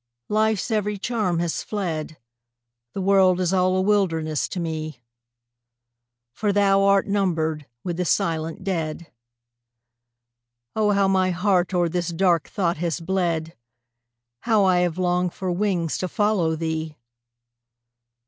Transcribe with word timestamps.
Life's 0.29 0.71
every 0.71 0.97
charm 0.97 1.37
has 1.37 1.61
fled, 1.61 2.17
The 2.93 3.01
world 3.01 3.39
is 3.39 3.53
all 3.53 3.77
a 3.77 3.81
wilderness 3.81 4.47
to 4.47 4.59
me; 4.59 5.03
"For 6.33 6.51
thou 6.51 6.81
art 6.81 7.05
numbered 7.05 7.67
with 7.83 7.97
the 7.97 8.05
silent 8.05 8.63
dead." 8.63 9.11
Oh, 10.75 10.89
how 10.89 11.07
my 11.07 11.29
heart 11.29 11.71
o'er 11.75 11.87
this 11.87 12.09
dark 12.09 12.49
thought 12.49 12.77
has 12.77 12.99
bled! 12.99 13.55
How 14.39 14.65
I 14.65 14.79
have 14.79 14.97
longed 14.97 15.35
for 15.35 15.51
wings 15.51 15.99
to 15.99 16.07
follow 16.07 16.55
thee! 16.55 16.97